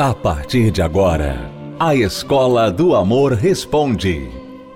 [0.00, 4.30] A partir de agora, a Escola do Amor Responde.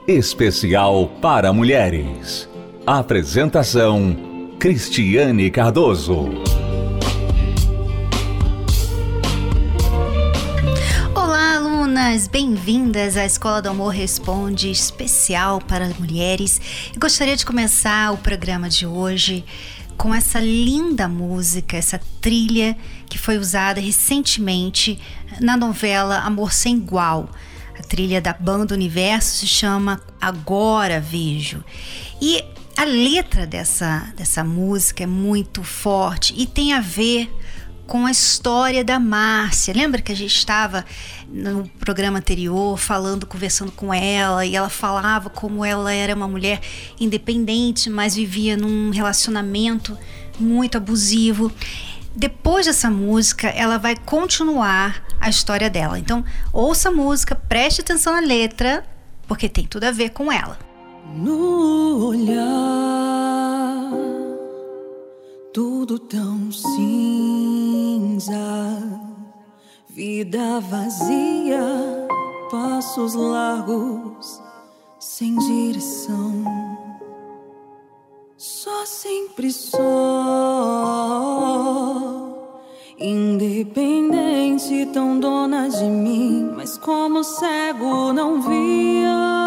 [0.06, 2.46] Especial para mulheres.
[2.86, 4.14] Apresentação:
[4.58, 6.28] Cristiane Cardoso.
[11.14, 12.28] Olá, alunas!
[12.28, 16.60] Bem-vindas à Escola do Amor Responde, especial para mulheres.
[16.92, 19.42] Eu gostaria de começar o programa de hoje
[19.96, 22.76] com essa linda música, essa trilha
[23.14, 24.98] que foi usada recentemente
[25.40, 27.30] na novela Amor Sem Igual.
[27.78, 31.62] A trilha da banda Universo se chama Agora Vejo.
[32.20, 32.42] E
[32.76, 37.32] a letra dessa, dessa música é muito forte e tem a ver
[37.86, 39.72] com a história da Márcia.
[39.72, 40.84] Lembra que a gente estava
[41.28, 46.60] no programa anterior falando, conversando com ela e ela falava como ela era uma mulher
[46.98, 49.96] independente, mas vivia num relacionamento
[50.40, 51.52] muito abusivo.
[52.16, 55.98] Depois dessa música, ela vai continuar a história dela.
[55.98, 58.84] Então, ouça a música, preste atenção na letra,
[59.26, 60.56] porque tem tudo a ver com ela.
[61.16, 62.44] No olhar,
[65.52, 68.32] tudo tão cinza,
[69.90, 72.06] vida vazia,
[72.50, 74.40] passos largos,
[75.00, 76.83] sem direção.
[78.36, 79.78] Só sempre só,
[82.98, 89.44] independente, tão dona de mim, mas como cego não via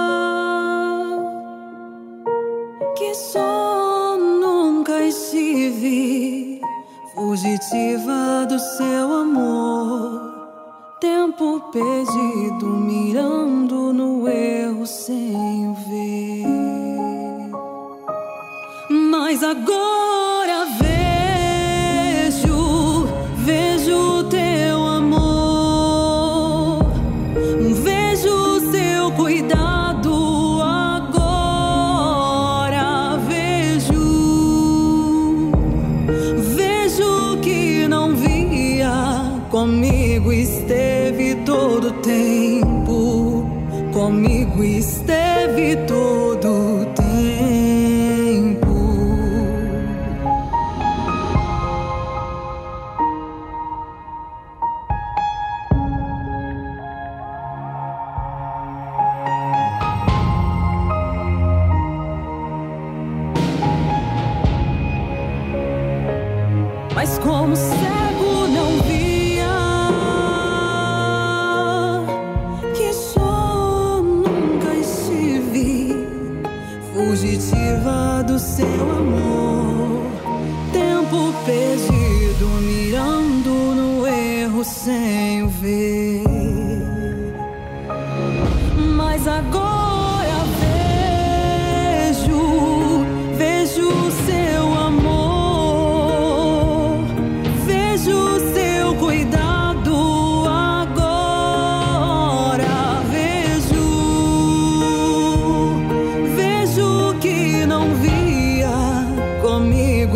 [2.97, 6.61] que só nunca estive
[7.13, 10.37] fugitiva do seu amor.
[10.99, 15.76] Tempo perdido, mirando no erro sem
[19.47, 19.96] Mas agora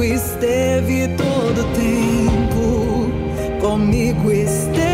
[0.01, 3.07] Comigo esteve todo tempo,
[3.61, 4.90] comigo esteve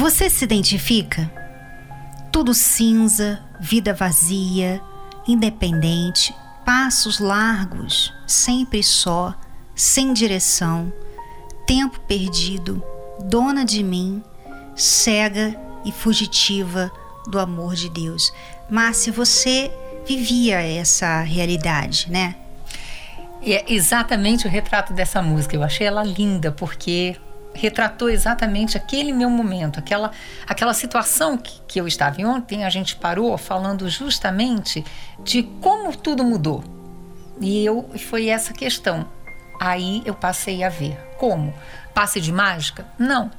[0.00, 1.30] Você se identifica?
[2.32, 4.80] Tudo cinza, vida vazia,
[5.28, 9.34] independente, passos largos, sempre só,
[9.76, 10.90] sem direção,
[11.66, 12.82] tempo perdido,
[13.24, 14.24] dona de mim,
[14.74, 15.54] cega
[15.84, 16.90] e fugitiva
[17.28, 18.32] do amor de Deus.
[18.70, 19.70] Márcia, você
[20.06, 22.36] vivia essa realidade, né?
[23.42, 25.54] É exatamente o retrato dessa música.
[25.56, 27.18] Eu achei ela linda porque
[27.54, 30.10] retratou exatamente aquele meu momento, aquela,
[30.46, 32.20] aquela situação que, que eu estava.
[32.20, 34.84] E ontem a gente parou falando justamente
[35.22, 36.64] de como tudo mudou.
[37.40, 39.06] E eu foi essa questão.
[39.58, 40.98] Aí eu passei a ver.
[41.18, 41.52] Como?
[41.94, 42.86] Passe de mágica?
[42.98, 43.30] Não.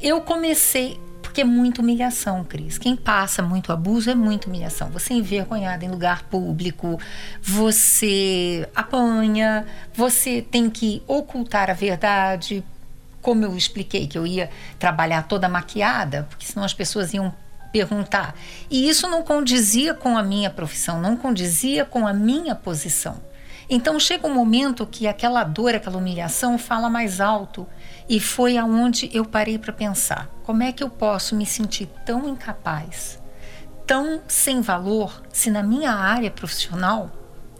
[0.00, 2.78] Eu comecei porque é muita humilhação, Cris.
[2.78, 4.88] Quem passa muito abuso é muita humilhação.
[4.90, 6.98] Você é envergonhada em lugar público,
[7.42, 12.64] você apanha, você tem que ocultar a verdade.
[13.26, 17.34] Como eu expliquei que eu ia trabalhar toda maquiada, porque senão as pessoas iam
[17.72, 18.36] perguntar.
[18.70, 23.20] E isso não condizia com a minha profissão, não condizia com a minha posição.
[23.68, 27.66] Então chega um momento que aquela dor, aquela humilhação fala mais alto.
[28.08, 32.28] E foi aonde eu parei para pensar: como é que eu posso me sentir tão
[32.28, 33.20] incapaz,
[33.84, 37.10] tão sem valor, se na minha área profissional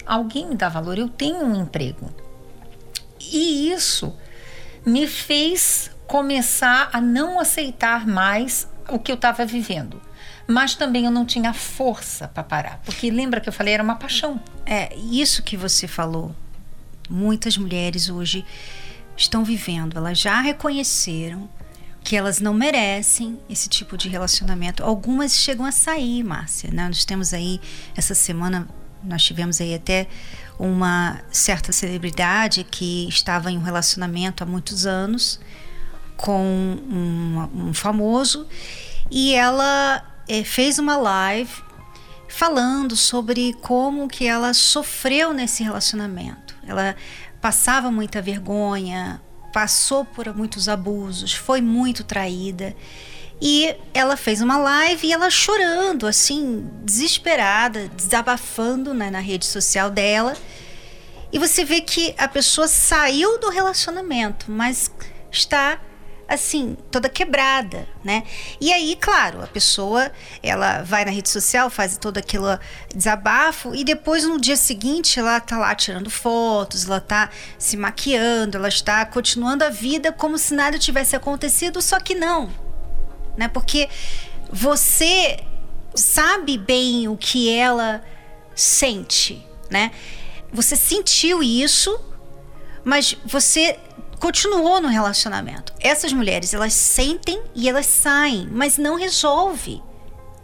[0.07, 0.97] alguém me dá valor?
[0.97, 2.09] Eu tenho um emprego.
[3.19, 4.17] E isso
[4.87, 10.01] me fez começar a não aceitar mais o que eu estava vivendo
[10.47, 13.97] mas também eu não tinha força para parar, porque lembra que eu falei era uma
[13.97, 14.41] paixão.
[14.65, 16.35] É, isso que você falou.
[17.11, 18.45] Muitas mulheres hoje
[19.17, 21.49] estão vivendo, elas já reconheceram
[22.03, 24.85] que elas não merecem esse tipo de relacionamento.
[24.85, 26.87] Algumas chegam a sair, Márcia, né?
[26.87, 27.61] Nós temos aí
[27.97, 28.69] essa semana
[29.07, 30.07] nós tivemos aí até
[30.59, 35.41] uma certa celebridade que estava em um relacionamento há muitos anos
[36.17, 38.47] com um, um famoso
[39.11, 41.51] e ela é, fez uma live
[42.29, 46.55] falando sobre como que ela sofreu nesse relacionamento.
[46.67, 46.97] Ela
[47.41, 49.21] passava muita vergonha,
[49.53, 52.75] passou por muitos abusos, foi muito traída.
[53.41, 59.91] E ela fez uma live e ela chorando, assim, desesperada, desabafando né, na rede social
[59.91, 60.35] dela.
[61.33, 64.91] E você vê que a pessoa saiu do relacionamento, mas
[65.31, 65.79] está
[66.29, 68.25] assim, toda quebrada, né?
[68.61, 70.11] E aí, claro, a pessoa,
[70.43, 72.59] ela vai na rede social, faz todo aquele
[72.95, 78.57] desabafo e depois no dia seguinte ela tá lá tirando fotos, ela tá se maquiando,
[78.57, 82.51] ela está continuando a vida como se nada tivesse acontecido, só que não,
[83.37, 83.49] né?
[83.49, 83.89] Porque
[84.51, 85.39] você
[85.95, 88.03] sabe bem o que ela
[88.55, 89.91] sente, né?
[90.53, 91.99] Você sentiu isso,
[92.85, 93.79] mas você
[94.19, 95.73] continuou no relacionamento.
[95.81, 99.83] Essas mulheres, elas sentem e elas saem, mas não resolve.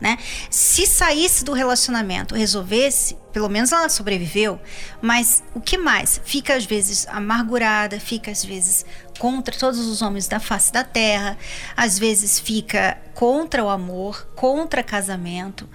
[0.01, 0.19] Né?
[0.51, 4.61] Se saísse do relacionamento, resolvesse, pelo menos ela sobreviveu,
[5.01, 6.21] mas o que mais?
[6.25, 8.85] Fica às vezes amargurada, fica às vezes
[9.19, 11.37] contra todos os homens da face da terra,
[11.77, 15.69] às vezes fica contra o amor, contra casamento,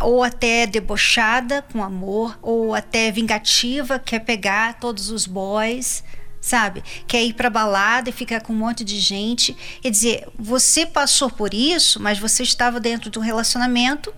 [0.00, 6.02] ou até debochada com amor, ou até vingativa, quer pegar todos os boys
[6.44, 6.84] sabe?
[7.06, 9.56] Quer ir para balada e ficar com um monte de gente.
[9.80, 14.12] Quer dizer, você passou por isso, mas você estava dentro de um relacionamento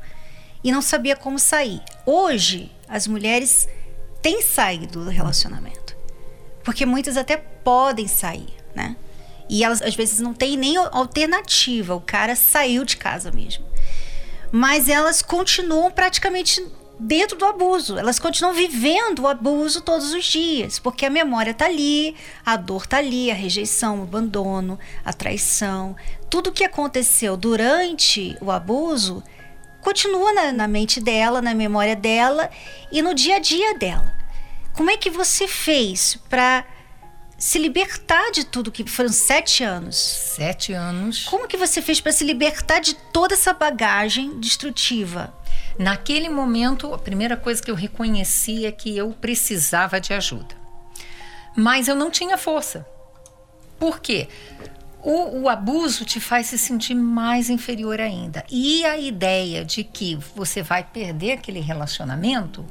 [0.65, 1.81] e não sabia como sair.
[2.05, 3.69] Hoje, as mulheres
[4.21, 5.86] têm saído do relacionamento.
[6.67, 8.97] Porque muitas até podem sair, né?
[9.49, 11.95] E elas às vezes não têm nem alternativa.
[11.95, 13.65] O cara saiu de casa mesmo.
[14.51, 16.67] Mas elas continuam praticamente
[16.99, 17.97] dentro do abuso.
[17.97, 22.83] Elas continuam vivendo o abuso todos os dias, porque a memória está ali, a dor
[22.83, 25.95] está ali, a rejeição, o abandono, a traição,
[26.29, 29.23] tudo que aconteceu durante o abuso
[29.83, 32.51] continua na, na mente dela, na memória dela
[32.91, 34.16] e no dia a dia dela.
[34.77, 36.63] Como é que você fez para
[37.39, 39.97] se libertar de tudo que foram sete anos?
[39.97, 41.25] Sete anos.
[41.25, 45.35] Como que você fez para se libertar de toda essa bagagem destrutiva?
[45.79, 50.55] Naquele momento, a primeira coisa que eu reconheci é que eu precisava de ajuda.
[51.57, 52.87] Mas eu não tinha força.
[53.79, 54.29] Por quê?
[55.03, 58.45] O, o, abuso te faz se sentir mais inferior ainda.
[58.51, 62.63] E a ideia de que você vai perder aquele relacionamento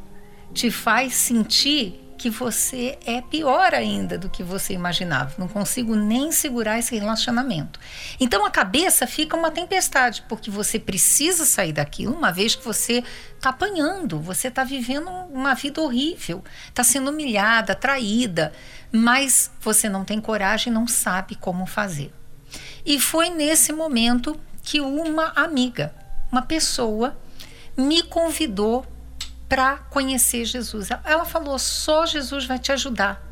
[0.55, 5.35] te faz sentir que você é pior ainda do que você imaginava.
[5.37, 7.77] Não consigo nem segurar esse relacionamento.
[8.19, 13.03] Então a cabeça fica uma tempestade, porque você precisa sair daquilo, uma vez que você
[13.35, 18.53] está apanhando, você está vivendo uma vida horrível, está sendo humilhada, traída,
[18.93, 22.13] mas você não tem coragem, não sabe como fazer.
[22.85, 25.93] E foi nesse momento que uma amiga,
[26.31, 27.15] uma pessoa,
[27.75, 28.85] me convidou
[29.47, 30.89] para conhecer Jesus.
[31.03, 33.23] Ela falou: só Jesus vai te ajudar.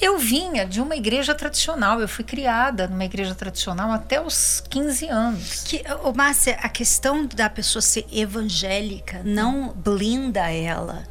[0.00, 5.06] Eu vinha de uma igreja tradicional, eu fui criada numa igreja tradicional até os 15
[5.06, 5.62] anos.
[5.62, 11.04] Que, oh, Márcia, a questão da pessoa ser evangélica não blinda ela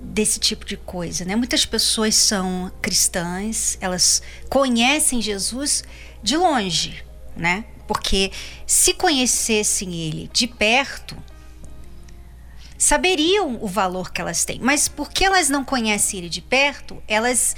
[0.00, 1.34] desse tipo de coisa, né?
[1.36, 5.82] Muitas pessoas são cristãs, elas conhecem Jesus
[6.22, 7.02] de longe,
[7.34, 7.64] né?
[7.86, 8.30] Porque
[8.66, 11.16] se conhecessem ele de perto,
[12.78, 14.60] saberiam o valor que elas têm.
[14.62, 17.56] Mas porque elas não conhecem ele de perto, elas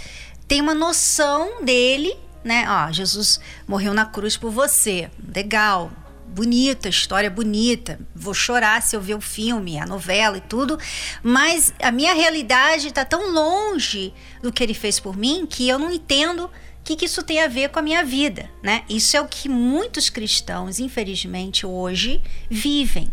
[0.48, 2.64] têm uma noção dele, né?
[2.66, 5.10] Ó, Jesus morreu na cruz por você.
[5.32, 5.92] Legal.
[6.26, 7.98] Bonita, história bonita.
[8.14, 10.78] Vou chorar se eu ver o filme, a novela e tudo.
[11.22, 15.76] Mas a minha realidade está tão longe do que ele fez por mim que eu
[15.76, 16.50] não entendo o
[16.84, 18.84] que, que isso tem a ver com a minha vida, né?
[18.88, 23.12] Isso é o que muitos cristãos, infelizmente, hoje vivem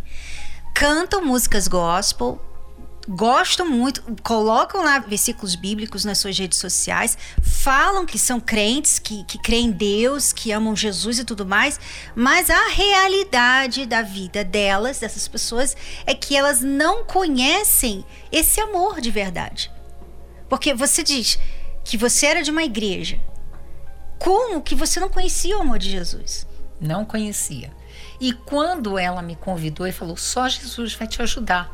[0.78, 2.40] cantam músicas gospel,
[3.10, 9.24] gostam muito, colocam lá versículos bíblicos nas suas redes sociais, falam que são crentes, que,
[9.24, 11.80] que creem em Deus, que amam Jesus e tudo mais,
[12.16, 19.02] mas a realidade da vida delas, dessas pessoas, é que elas não conhecem esse amor
[19.02, 19.72] de verdade.
[20.48, 21.40] Porque você diz
[21.84, 23.20] que você era de uma igreja.
[24.20, 26.46] Como que você não conhecia o amor de Jesus?
[26.80, 27.76] Não conhecia.
[28.20, 31.72] E quando ela me convidou e falou: só Jesus vai te ajudar.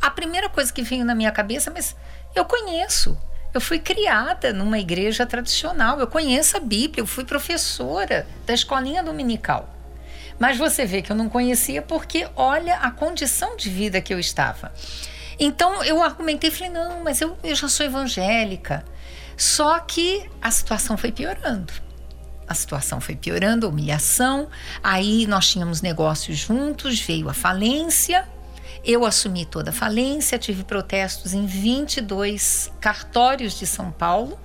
[0.00, 1.96] A primeira coisa que veio na minha cabeça, mas
[2.34, 3.18] eu conheço.
[3.52, 9.02] Eu fui criada numa igreja tradicional, eu conheço a Bíblia, eu fui professora da escolinha
[9.02, 9.72] dominical.
[10.38, 14.18] Mas você vê que eu não conhecia porque olha a condição de vida que eu
[14.18, 14.72] estava.
[15.38, 18.84] Então eu argumentei, falei, não, mas eu, eu já sou evangélica.
[19.36, 21.72] Só que a situação foi piorando
[22.46, 24.48] a situação foi piorando, a humilhação.
[24.82, 28.28] Aí nós tínhamos negócios juntos, veio a falência.
[28.84, 34.38] Eu assumi toda a falência, tive protestos em 22 cartórios de São Paulo.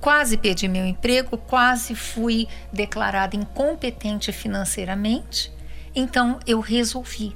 [0.00, 5.50] Quase perdi meu emprego, quase fui declarada incompetente financeiramente.
[5.94, 7.34] Então eu resolvi,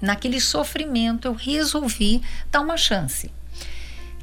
[0.00, 3.30] naquele sofrimento, eu resolvi dar uma chance.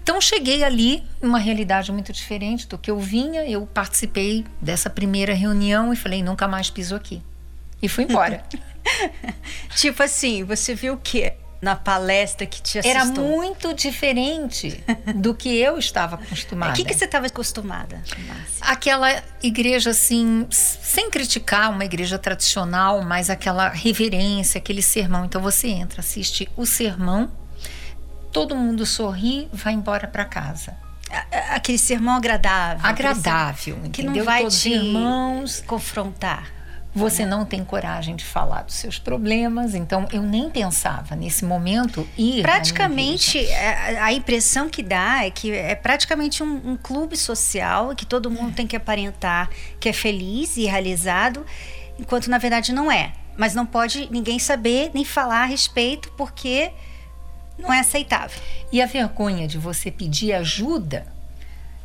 [0.10, 3.48] Então cheguei ali uma realidade muito diferente do que eu vinha.
[3.48, 7.22] Eu participei dessa primeira reunião e falei nunca mais piso aqui
[7.80, 8.44] e fui embora.
[9.78, 11.36] tipo assim, você viu o quê?
[11.62, 13.00] Na palestra que te assistiu?
[13.00, 16.72] Era muito diferente do que eu estava acostumada.
[16.72, 18.62] O que, que você estava acostumada, Márcia?
[18.62, 25.26] Aquela igreja, assim, sem criticar uma igreja tradicional, mas aquela reverência, aquele sermão.
[25.26, 27.30] Então você entra, assiste o sermão
[28.32, 30.76] todo mundo sorri, vai embora para casa.
[31.52, 32.86] Aquele sermão agradável.
[32.86, 36.60] Agradável, sermão, que não vai Todos te irmãos confrontar.
[36.94, 42.08] Você não tem coragem de falar dos seus problemas, então eu nem pensava nesse momento
[42.18, 42.42] ir.
[42.42, 48.06] Praticamente, é, a, impressão que dá é que é praticamente um, um clube social que
[48.06, 48.54] todo mundo é.
[48.54, 51.46] tem que aparentar que é feliz e realizado,
[51.98, 53.14] enquanto na verdade não é.
[53.38, 56.72] Mas não pode ninguém saber nem falar a respeito, porque
[57.60, 58.42] não é aceitável.
[58.72, 61.06] E a vergonha de você pedir ajuda,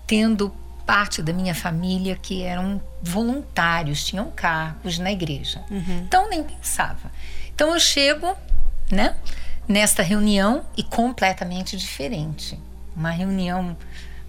[0.07, 0.54] tendo
[0.87, 5.62] parte da minha família que eram voluntários, tinham cargos na igreja.
[5.71, 6.04] Uhum.
[6.07, 7.11] Então nem pensava.
[7.54, 8.37] Então eu chego,
[8.90, 9.14] né,
[9.66, 12.59] nesta reunião e completamente diferente.
[12.95, 13.76] Uma reunião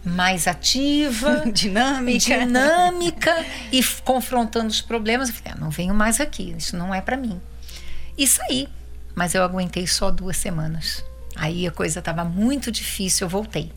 [0.03, 5.29] mais ativa, dinâmica, dinâmica e confrontando os problemas.
[5.29, 7.41] Eu falei, ah, não venho mais aqui, isso não é para mim.
[8.17, 8.69] E saí,
[9.13, 11.03] mas eu aguentei só duas semanas.
[11.35, 13.71] Aí a coisa estava muito difícil, eu voltei.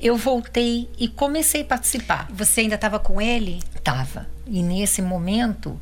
[0.00, 2.28] Eu voltei e comecei a participar.
[2.30, 3.62] Você ainda estava com ele?
[3.82, 4.26] Tava.
[4.46, 5.80] E nesse momento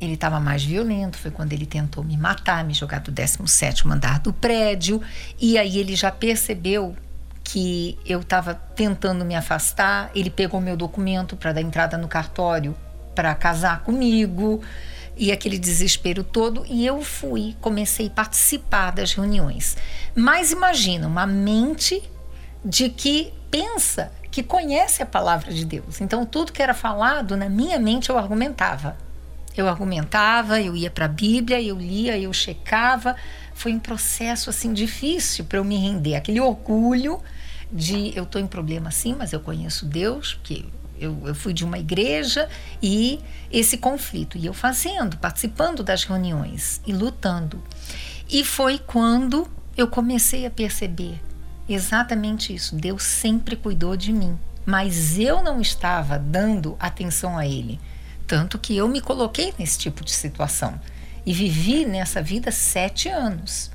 [0.00, 1.16] ele estava mais violento.
[1.16, 5.00] Foi quando ele tentou me matar, me jogar do 17 andar do prédio.
[5.40, 6.94] E aí ele já percebeu
[7.44, 10.10] que eu estava tentando me afastar.
[10.14, 12.76] Ele pegou meu documento para dar entrada no cartório
[13.14, 14.62] para casar comigo
[15.22, 16.66] e aquele desespero todo.
[16.68, 19.76] E eu fui, comecei a participar das reuniões.
[20.16, 22.02] Mas imagina uma mente
[22.64, 26.00] de que pensa que conhece a palavra de Deus.
[26.00, 28.96] Então tudo que era falado na minha mente eu argumentava.
[29.56, 33.14] Eu argumentava, eu ia para a Bíblia, eu lia, eu checava.
[33.54, 36.16] Foi um processo assim difícil para eu me render.
[36.16, 37.22] Aquele orgulho
[37.70, 40.64] de eu estou em problema sim, mas eu conheço Deus, porque
[41.02, 42.48] eu, eu fui de uma igreja
[42.82, 44.38] e esse conflito.
[44.38, 47.62] E eu fazendo, participando das reuniões e lutando.
[48.28, 51.20] E foi quando eu comecei a perceber
[51.68, 52.76] exatamente isso.
[52.76, 57.80] Deus sempre cuidou de mim, mas eu não estava dando atenção a Ele.
[58.26, 60.80] Tanto que eu me coloquei nesse tipo de situação.
[61.24, 63.70] E vivi nessa vida sete anos.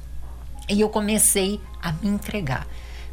[0.70, 2.68] E eu comecei a me entregar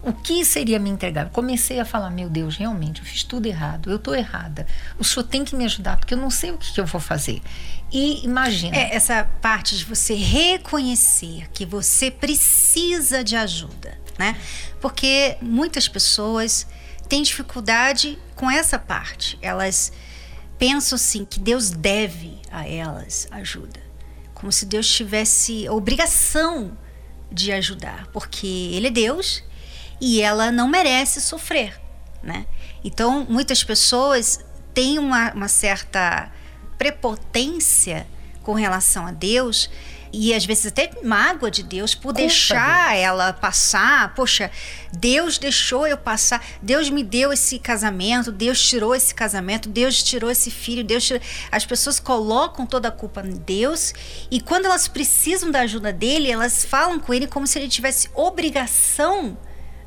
[0.04, 1.30] o que seria me entregar?
[1.30, 4.66] Comecei a falar, meu Deus, realmente, eu fiz tudo errado, eu estou errada.
[4.98, 7.00] O senhor tem que me ajudar, porque eu não sei o que, que eu vou
[7.00, 7.40] fazer.
[7.90, 8.76] E imagina.
[8.76, 14.36] É, essa parte de você reconhecer que você precisa de ajuda, né?
[14.80, 16.66] Porque muitas pessoas
[17.08, 19.38] têm dificuldade com essa parte.
[19.40, 19.90] Elas
[20.58, 23.80] pensam assim que Deus deve a elas ajuda.
[24.34, 26.76] Como se Deus tivesse obrigação
[27.32, 29.42] de ajudar, porque ele é Deus
[30.00, 31.80] e ela não merece sofrer,
[32.22, 32.46] né?
[32.82, 36.30] Então, muitas pessoas têm uma, uma certa
[36.76, 38.06] prepotência
[38.42, 39.70] com relação a Deus
[40.16, 43.02] e às vezes até mágoa de Deus por Culpa deixar Deus.
[43.02, 44.14] ela passar.
[44.14, 44.48] Poxa,
[44.92, 46.44] Deus deixou eu passar.
[46.62, 51.20] Deus me deu esse casamento, Deus tirou esse casamento, Deus tirou esse filho, Deus tirou...
[51.50, 53.92] As pessoas colocam toda a culpa em Deus
[54.30, 58.08] e quando elas precisam da ajuda dele, elas falam com ele como se ele tivesse
[58.14, 59.36] obrigação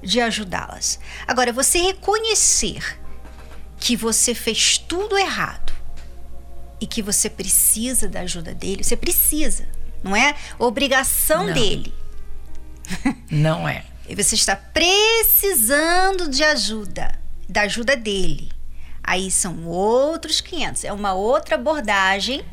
[0.01, 0.99] de ajudá-las.
[1.27, 2.99] Agora, você reconhecer
[3.79, 5.73] que você fez tudo errado
[6.79, 9.67] e que você precisa da ajuda dele, você precisa
[10.03, 11.53] não é obrigação não.
[11.53, 11.93] dele.
[13.29, 13.83] Não é.
[14.07, 18.49] E você está precisando de ajuda, da ajuda dele.
[19.03, 20.85] Aí são outros 500.
[20.85, 22.45] É uma outra abordagem,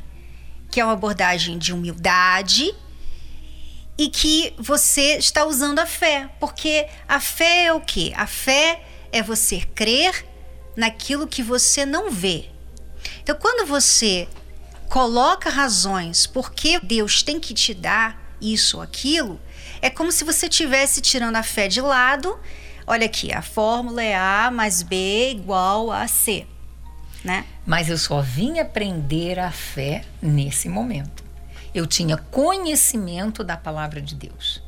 [0.72, 2.74] que é uma abordagem de humildade
[3.96, 6.30] e que você está usando a fé.
[6.40, 8.12] Porque a fé é o quê?
[8.16, 8.82] A fé
[9.12, 10.26] é você crer
[10.76, 12.50] naquilo que você não vê.
[13.22, 14.28] Então, quando você
[14.88, 19.40] coloca razões porque Deus tem que te dar isso ou aquilo,
[19.80, 22.38] é como se você estivesse tirando a fé de lado.
[22.86, 26.46] Olha aqui, a fórmula é A mais B igual a C.
[27.22, 27.46] Né?
[27.64, 31.23] Mas eu só vim aprender a fé nesse momento.
[31.74, 34.62] Eu tinha conhecimento da palavra de Deus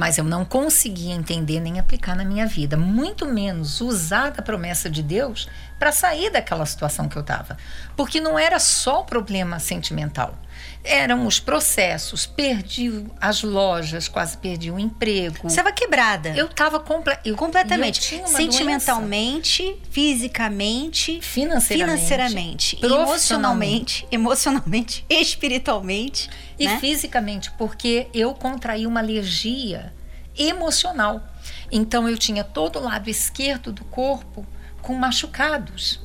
[0.00, 4.88] mas eu não conseguia entender nem aplicar na minha vida, muito menos usar da promessa
[4.88, 5.46] de Deus
[5.78, 7.58] para sair daquela situação que eu estava.
[7.96, 10.34] Porque não era só o problema sentimental.
[10.82, 15.42] Eram os processos, perdi as lojas, quase perdi o emprego.
[15.42, 16.30] Você estava quebrada.
[16.30, 18.14] Eu estava comple completamente.
[18.14, 19.80] Eu Sentimentalmente, doença.
[19.90, 26.30] fisicamente, financeiramente, financeiramente emocionalmente, emocionalmente, espiritualmente.
[26.58, 26.78] E né?
[26.78, 29.92] fisicamente, porque eu contraí uma alergia
[30.36, 31.22] emocional.
[31.70, 34.46] Então eu tinha todo o lado esquerdo do corpo
[34.82, 36.00] com machucados.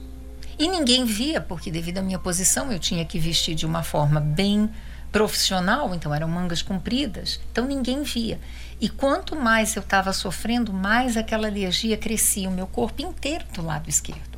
[0.57, 4.19] E ninguém via, porque devido à minha posição eu tinha que vestir de uma forma
[4.19, 4.69] bem
[5.11, 8.39] profissional, então eram mangas compridas, então ninguém via.
[8.79, 13.61] E quanto mais eu estava sofrendo, mais aquela alergia crescia o meu corpo inteiro do
[13.61, 14.37] lado esquerdo.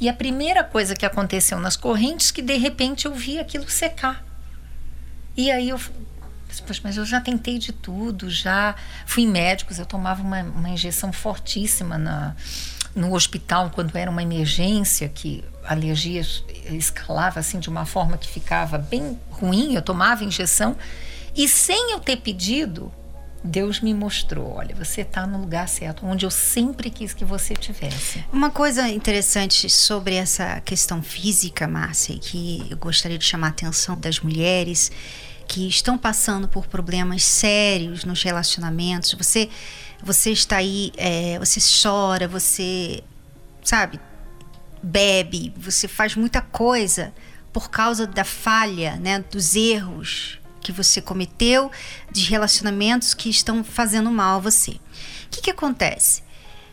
[0.00, 4.24] E a primeira coisa que aconteceu nas correntes que de repente eu vi aquilo secar.
[5.36, 5.78] E aí eu
[6.66, 10.68] Poxa, mas eu já tentei de tudo, já fui em médicos, eu tomava uma, uma
[10.70, 12.34] injeção fortíssima na,
[12.96, 16.22] no hospital quando era uma emergência, que a alergia
[16.70, 20.76] escalava assim de uma forma que ficava bem ruim, eu tomava injeção.
[21.34, 22.90] E sem eu ter pedido,
[23.44, 27.54] Deus me mostrou, olha, você está no lugar certo, onde eu sempre quis que você
[27.54, 28.24] tivesse.
[28.32, 33.98] Uma coisa interessante sobre essa questão física, Márcia, que eu gostaria de chamar a atenção
[33.98, 34.90] das mulheres,
[35.46, 39.14] que estão passando por problemas sérios nos relacionamentos.
[39.14, 39.48] Você,
[40.02, 43.02] você está aí, é, você chora, você,
[43.62, 44.00] sabe,
[44.82, 47.12] bebe, você faz muita coisa
[47.52, 51.70] por causa da falha, né, dos erros que você cometeu,
[52.10, 54.72] de relacionamentos que estão fazendo mal a você.
[54.72, 54.80] O
[55.30, 56.22] que, que acontece?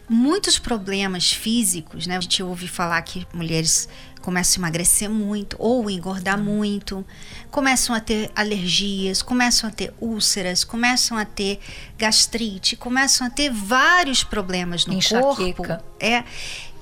[0.09, 2.17] Muitos problemas físicos, né?
[2.17, 3.87] A gente ouve falar que mulheres
[4.21, 7.05] começam a emagrecer muito ou engordar muito,
[7.51, 11.59] começam a ter alergias, começam a ter úlceras, começam a ter
[11.97, 15.77] gastrite, começam a ter vários problemas no Enxaqueca.
[15.77, 15.83] corpo.
[15.99, 16.23] É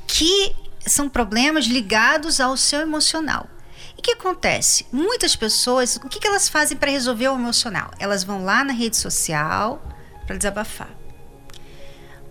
[0.07, 0.55] que
[0.85, 3.47] são problemas ligados ao seu emocional.
[3.97, 4.85] E o que acontece?
[4.91, 7.91] Muitas pessoas, o que, que elas fazem para resolver o emocional?
[7.99, 9.81] Elas vão lá na rede social
[10.25, 11.00] para desabafar.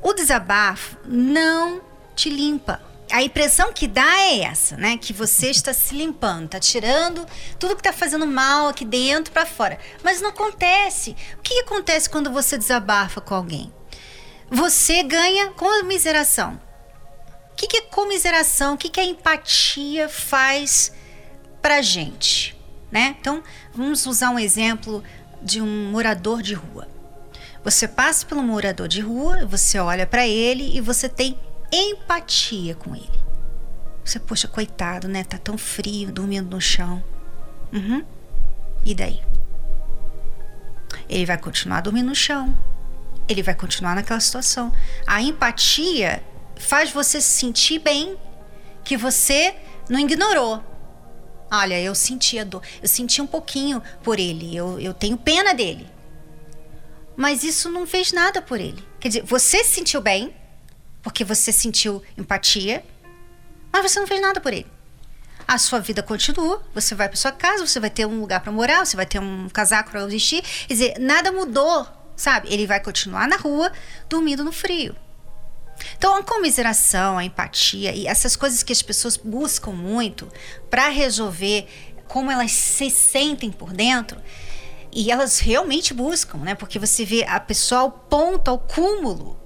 [0.02, 1.82] O desabafo não
[2.14, 4.96] te limpa a impressão que dá é essa, né?
[4.96, 7.26] Que você está se limpando, está tirando
[7.58, 9.78] tudo que está fazendo mal aqui dentro para fora.
[10.02, 11.16] Mas não acontece.
[11.38, 13.72] O que, acontece quando você desabafa com alguém?
[14.50, 16.60] Você ganha comiseração.
[17.52, 18.74] O que, que é comiseração?
[18.74, 20.92] O que, que a empatia faz
[21.60, 22.56] para gente?
[22.90, 23.16] Né?
[23.20, 23.42] Então,
[23.74, 25.04] vamos usar um exemplo
[25.42, 26.88] de um morador de rua.
[27.62, 31.38] Você passa pelo morador de rua, você olha para ele e você tem
[31.70, 33.20] empatia com ele.
[34.05, 35.23] Você, poxa, coitado, né?
[35.25, 37.03] Tá tão frio, dormindo no chão.
[37.73, 38.05] Uhum.
[38.85, 39.20] E daí?
[41.09, 42.57] Ele vai continuar dormindo no chão.
[43.29, 44.73] Ele vai continuar naquela situação.
[45.07, 46.23] A empatia
[46.57, 48.16] faz você se sentir bem
[48.83, 49.55] que você
[49.88, 50.64] não ignorou.
[51.53, 55.53] Olha, eu senti a dor, eu senti um pouquinho por ele, eu, eu tenho pena
[55.53, 55.87] dele.
[57.16, 58.83] Mas isso não fez nada por ele.
[58.99, 60.35] Quer dizer, você se sentiu bem,
[61.03, 62.85] porque você sentiu empatia,
[63.73, 64.66] mas você não fez nada por ele.
[65.46, 68.53] A sua vida continua, você vai para sua casa, você vai ter um lugar para
[68.53, 72.53] morar, você vai ter um casaco para vestir, quer dizer, nada mudou sabe?
[72.53, 73.73] Ele vai continuar na rua
[74.09, 74.94] dormindo no frio.
[75.96, 80.31] Então, a comiseração, a empatia e essas coisas que as pessoas buscam muito
[80.68, 81.66] para resolver
[82.07, 84.20] como elas se sentem por dentro,
[84.92, 86.55] e elas realmente buscam, né?
[86.55, 89.39] Porque você vê a pessoa ao ponto, ao cúmulo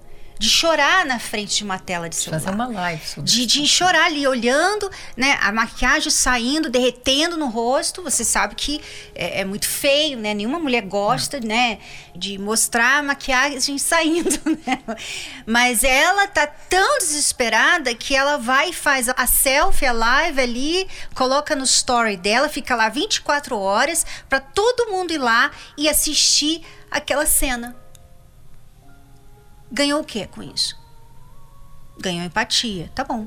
[0.45, 2.39] de chorar na frente de uma tela de celular.
[2.39, 5.39] Fazer uma live sobre de, de chorar ali, olhando, né?
[5.41, 8.03] A maquiagem saindo, derretendo no rosto.
[8.03, 8.79] Você sabe que
[9.15, 10.35] é, é muito feio, né?
[10.35, 11.49] Nenhuma mulher gosta, Não.
[11.49, 11.79] né?
[12.15, 14.81] De mostrar a maquiagem saindo, né?
[15.47, 20.87] Mas ela tá tão desesperada que ela vai e faz a selfie, a live ali,
[21.15, 26.63] coloca no story dela, fica lá 24 horas para todo mundo ir lá e assistir
[26.91, 27.84] aquela cena.
[29.75, 30.79] Ganhou o que com isso?
[31.99, 33.27] Ganhou empatia, tá bom.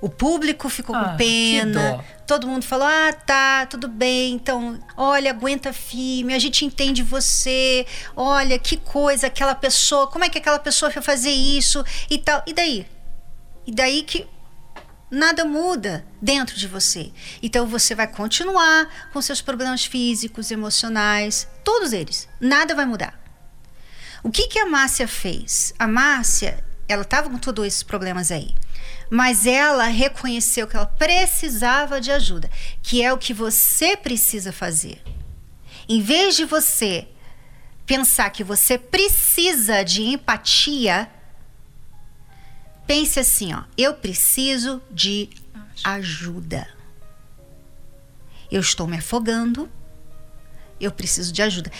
[0.00, 2.02] O público ficou ah, com pena.
[2.26, 4.32] Todo mundo falou: ah, tá, tudo bem.
[4.32, 7.86] Então, olha, aguenta firme, a gente entende você.
[8.16, 12.42] Olha, que coisa, aquela pessoa, como é que aquela pessoa foi fazer isso e tal.
[12.46, 12.86] E daí?
[13.66, 14.26] E daí que
[15.10, 17.12] nada muda dentro de você.
[17.42, 22.26] Então você vai continuar com seus problemas físicos, emocionais, todos eles.
[22.40, 23.21] Nada vai mudar.
[24.22, 25.74] O que, que a Márcia fez?
[25.78, 28.54] A Márcia, ela estava com todos esses problemas aí.
[29.10, 32.48] Mas ela reconheceu que ela precisava de ajuda,
[32.82, 35.02] que é o que você precisa fazer.
[35.88, 37.08] Em vez de você
[37.84, 41.10] pensar que você precisa de empatia,
[42.86, 45.28] pense assim, ó, eu preciso de
[45.82, 46.66] ajuda.
[48.50, 49.68] Eu estou me afogando,
[50.80, 51.72] eu preciso de ajuda.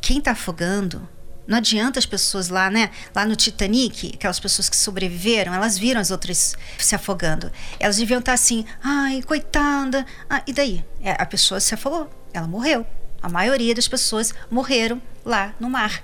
[0.00, 1.08] Quem está afogando
[1.46, 2.90] não adianta as pessoas lá, né?
[3.14, 7.50] Lá no Titanic, aquelas pessoas que sobreviveram, elas viram as outras se afogando.
[7.78, 10.06] Elas deviam estar assim, ai, coitada.
[10.28, 10.84] Ah, e daí?
[11.02, 12.86] É, a pessoa se afogou, ela morreu.
[13.22, 16.02] A maioria das pessoas morreram lá no mar.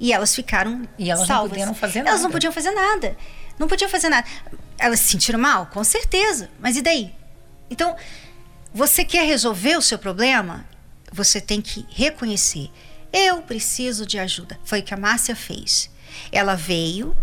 [0.00, 1.50] E elas ficaram E elas salvas.
[1.58, 2.10] não podiam fazer nada.
[2.10, 3.16] Elas não podiam fazer nada.
[3.58, 4.28] Não podiam fazer nada.
[4.78, 5.66] Elas se sentiram mal?
[5.66, 6.50] Com certeza.
[6.60, 7.14] Mas e daí?
[7.70, 7.96] Então,
[8.72, 10.64] você quer resolver o seu problema?
[11.12, 12.70] Você tem que reconhecer
[13.12, 14.58] eu preciso de ajuda.
[14.64, 15.90] Foi o que a Márcia fez.
[16.30, 17.16] Ela veio,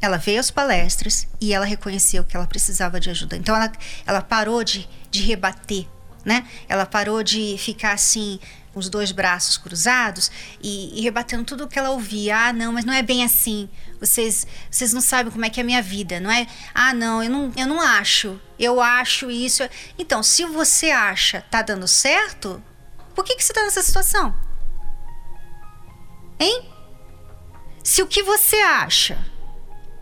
[0.00, 3.36] ela veio às palestras e ela reconheceu que ela precisava de ajuda.
[3.36, 3.72] Então ela,
[4.06, 5.86] ela parou de, de rebater,
[6.24, 6.46] né?
[6.68, 8.38] Ela parou de ficar assim,
[8.74, 10.30] os dois braços cruzados
[10.62, 12.48] e, e, rebatendo tudo o que ela ouvia.
[12.48, 13.68] Ah, não, mas não é bem assim.
[13.98, 16.46] Vocês, vocês não sabem como é que é a minha vida, não é?
[16.74, 18.40] Ah, não, eu não, eu não acho.
[18.58, 19.62] Eu acho isso.
[19.98, 22.62] Então, se você acha tá dando certo,
[23.14, 24.34] por que, que você está nessa situação?
[26.40, 26.64] Hein?
[27.84, 29.18] Se o que você acha,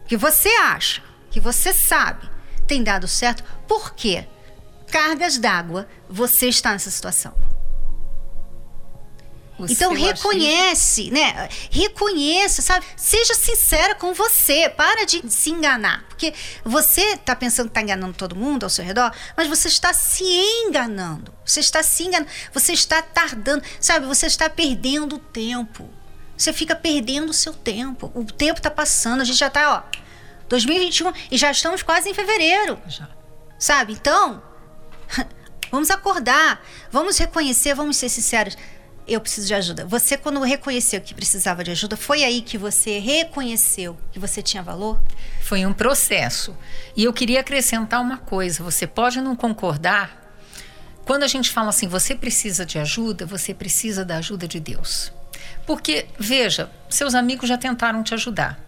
[0.07, 2.31] que você acha, que você sabe,
[2.66, 4.27] tem dado certo, por quê?
[4.90, 7.35] Cargas d'água, você está nessa situação.
[9.59, 11.48] O então reconhece, né?
[11.68, 12.87] Reconheça, sabe?
[12.96, 14.68] Seja sincera com você.
[14.68, 16.05] Para de se enganar.
[16.09, 16.33] Porque
[16.64, 20.22] você está pensando que está enganando todo mundo ao seu redor, mas você está se
[20.22, 21.35] enganando.
[21.44, 22.31] Você está se enganando.
[22.55, 23.64] Você está tardando.
[23.81, 24.07] Sabe?
[24.07, 25.90] Você está perdendo tempo.
[26.38, 28.12] Você fica perdendo o seu tempo.
[28.14, 29.98] O tempo está passando, a gente já está, ó,
[30.48, 32.79] 2021 e já estamos quase em fevereiro.
[32.87, 33.09] Já.
[33.59, 33.92] Sabe?
[33.92, 34.40] Então,
[35.72, 38.57] vamos acordar, vamos reconhecer, vamos ser sinceros.
[39.05, 39.85] Eu preciso de ajuda.
[39.87, 44.62] Você, quando reconheceu que precisava de ajuda, foi aí que você reconheceu que você tinha
[44.62, 45.03] valor?
[45.40, 46.57] Foi um processo.
[46.94, 50.29] E eu queria acrescentar uma coisa: você pode não concordar.
[51.05, 55.11] Quando a gente fala assim, você precisa de ajuda, você precisa da ajuda de Deus.
[55.68, 58.59] Porque, veja, seus amigos já tentaram te ajudar.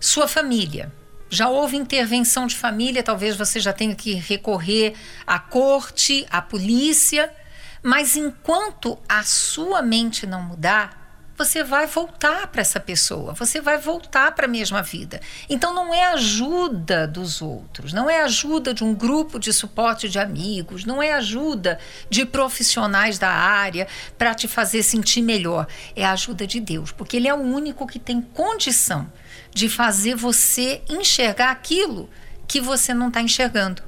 [0.00, 0.92] Sua família.
[1.30, 7.32] Já houve intervenção de família, talvez você já tenha que recorrer à corte, à polícia.
[7.80, 11.05] Mas enquanto a sua mente não mudar,
[11.36, 15.20] você vai voltar para essa pessoa, você vai voltar para a mesma vida.
[15.48, 20.18] Então não é ajuda dos outros, não é ajuda de um grupo de suporte de
[20.18, 26.12] amigos, não é ajuda de profissionais da área para te fazer sentir melhor, é a
[26.12, 29.10] ajuda de Deus, porque ele é o único que tem condição
[29.52, 32.08] de fazer você enxergar aquilo
[32.46, 33.82] que você não está enxergando.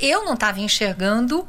[0.00, 1.46] Eu não estava enxergando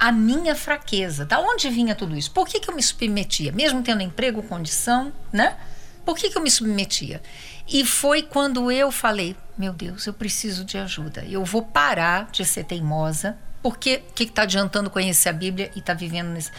[0.00, 1.26] a minha fraqueza.
[1.26, 2.30] Da onde vinha tudo isso?
[2.30, 3.52] Por que, que eu me submetia?
[3.52, 5.58] Mesmo tendo emprego, condição, né?
[6.06, 7.22] Por que, que eu me submetia?
[7.68, 11.22] E foi quando eu falei: meu Deus, eu preciso de ajuda.
[11.28, 15.80] Eu vou parar de ser teimosa, porque o que está adiantando conhecer a Bíblia e
[15.80, 16.50] estar tá vivendo nesse.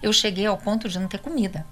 [0.00, 1.66] Eu cheguei ao ponto de não ter comida.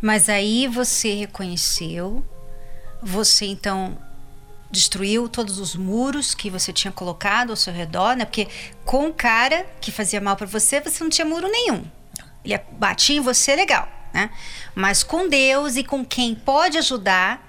[0.00, 2.24] Mas aí você reconheceu,
[3.02, 3.96] você então
[4.76, 8.24] destruiu todos os muros que você tinha colocado ao seu redor, né?
[8.24, 8.46] Porque
[8.84, 11.84] com o cara que fazia mal para você, você não tinha muro nenhum.
[12.44, 13.88] Ele batia em você legal.
[14.12, 14.30] né?
[14.74, 17.42] Mas com Deus e com quem pode ajudar,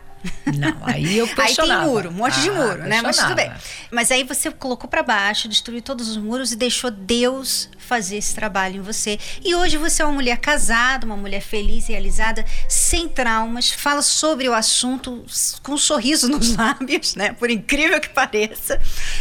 [0.45, 3.01] não, aí eu Aí tem muro, um monte de ah, muro, né?
[3.01, 3.51] Mas tudo bem.
[3.91, 8.35] Mas aí você colocou para baixo, destruiu todos os muros e deixou Deus fazer esse
[8.35, 9.17] trabalho em você.
[9.43, 14.49] E hoje você é uma mulher casada, uma mulher feliz, realizada, sem traumas, fala sobre
[14.49, 15.23] o assunto
[15.63, 17.31] com um sorriso nos lábios, né?
[17.33, 18.79] Por incrível que pareça.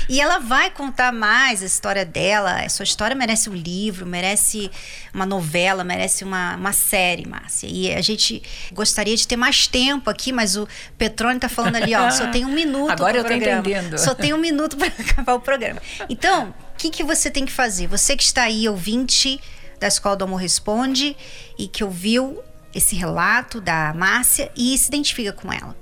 [0.09, 2.63] E ela vai contar mais a história dela.
[2.65, 4.71] A sua história merece um livro, merece
[5.15, 7.69] uma novela, merece uma, uma série, Márcia.
[7.71, 11.95] E a gente gostaria de ter mais tempo aqui, mas o Petrone tá falando ali,
[11.95, 13.61] ó, só tem um minuto Agora eu tô programa.
[13.61, 13.99] entendendo.
[13.99, 15.81] Só tem um minuto para acabar o programa.
[16.09, 16.55] Então,
[16.91, 17.87] que, que você tem que fazer?
[17.87, 19.41] Você que está aí, ouvinte
[19.79, 21.17] da Escola do Amor Responde
[21.59, 22.43] e que ouviu
[22.75, 25.77] esse relato da Márcia e se identifica com ela.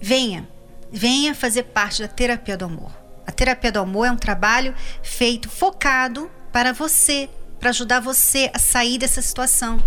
[0.00, 0.48] Venha,
[0.92, 2.92] venha fazer parte da terapia do amor.
[3.26, 7.28] A terapia do amor é um trabalho feito focado para você,
[7.58, 9.82] para ajudar você a sair dessa situação.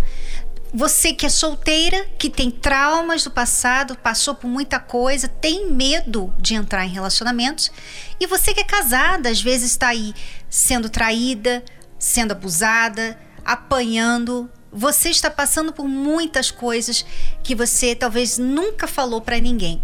[0.72, 6.32] Você que é solteira, que tem traumas do passado, passou por muita coisa, tem medo
[6.38, 7.72] de entrar em relacionamentos.
[8.20, 10.14] E você que é casada, às vezes está aí
[10.48, 11.64] sendo traída,
[11.98, 14.48] sendo abusada, apanhando.
[14.72, 17.04] Você está passando por muitas coisas
[17.42, 19.82] que você talvez nunca falou para ninguém.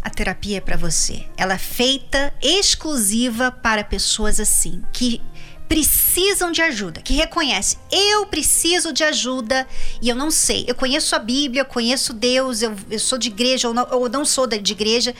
[0.00, 1.26] A terapia é para você.
[1.36, 5.20] Ela é feita exclusiva para pessoas assim, que
[5.70, 9.68] precisam de ajuda, que reconhece, eu preciso de ajuda
[10.02, 10.64] e eu não sei.
[10.66, 14.08] Eu conheço a Bíblia, eu conheço Deus, eu, eu sou de igreja ou não, ou
[14.08, 15.14] não sou de igreja.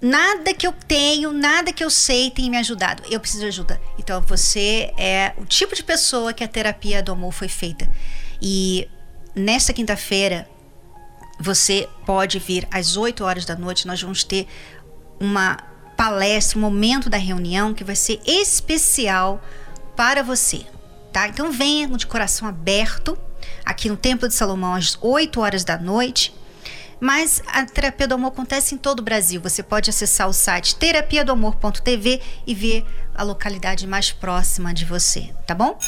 [0.00, 3.02] Nada que eu tenho, nada que eu sei tem me ajudado.
[3.10, 3.78] Eu preciso de ajuda.
[3.98, 7.86] Então você é o tipo de pessoa que a terapia do amor foi feita.
[8.40, 8.88] E
[9.36, 10.48] nesta quinta-feira
[11.38, 14.46] você pode vir às 8 horas da noite, nós vamos ter
[15.20, 15.58] uma
[15.94, 19.44] palestra, um momento da reunião que vai ser especial
[19.96, 20.66] para você,
[21.12, 21.28] tá?
[21.28, 23.18] Então venha de coração aberto
[23.64, 26.34] aqui no Templo de Salomão às 8 horas da noite.
[27.00, 29.40] Mas a terapia do amor acontece em todo o Brasil.
[29.40, 35.54] Você pode acessar o site terapiadoamor.tv e ver a localidade mais próxima de você, tá
[35.54, 35.78] bom?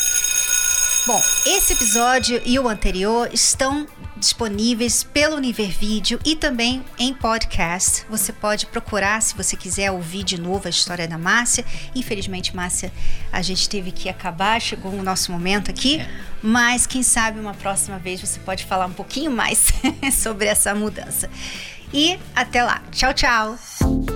[1.07, 8.05] Bom, esse episódio e o anterior estão disponíveis pelo Univer Vídeo e também em podcast.
[8.09, 11.65] Você pode procurar se você quiser ouvir de novo a história da Márcia.
[11.95, 12.93] Infelizmente, Márcia,
[13.33, 16.09] a gente teve que acabar, chegou o nosso momento aqui, é.
[16.43, 19.73] mas quem sabe uma próxima vez você pode falar um pouquinho mais
[20.13, 21.31] sobre essa mudança.
[21.93, 22.83] E até lá.
[22.91, 24.16] Tchau, tchau.